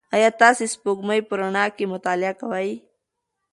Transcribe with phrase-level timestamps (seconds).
[0.15, 2.71] ایا تاسي د سپوږمۍ په رڼا کې مطالعه کوئ؟